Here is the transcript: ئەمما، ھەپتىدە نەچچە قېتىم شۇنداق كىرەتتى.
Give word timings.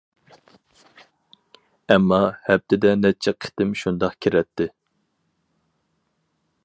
ئەمما، 1.95 2.19
ھەپتىدە 2.47 2.95
نەچچە 3.03 3.35
قېتىم 3.45 3.75
شۇنداق 3.83 4.17
كىرەتتى. 4.27 4.71